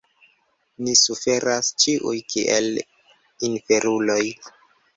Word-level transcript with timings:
Ni 0.85 0.95
suferas 1.01 1.69
ĉiuj 1.85 2.15
kiel 2.33 2.73
inferuloj. 3.51 4.21